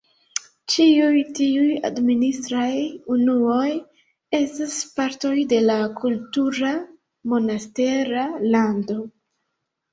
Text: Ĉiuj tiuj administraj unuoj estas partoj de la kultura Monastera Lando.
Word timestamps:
Ĉiuj 0.75 1.19
tiuj 1.39 1.75
administraj 1.89 2.71
unuoj 3.17 3.67
estas 4.39 4.79
partoj 4.97 5.35
de 5.53 5.61
la 5.69 5.79
kultura 6.03 6.75
Monastera 7.37 8.29
Lando. 8.53 9.03